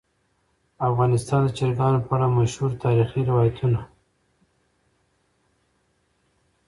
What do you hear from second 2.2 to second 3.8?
مشهور تاریخی روایتونه.